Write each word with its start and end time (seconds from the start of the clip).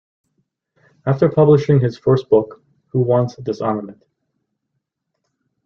After 1.05 1.29
publishing 1.29 1.79
his 1.79 1.95
first 1.95 2.27
book, 2.27 2.63
Who 2.87 3.01
Wants 3.01 3.35
Disarmament? 3.35 4.03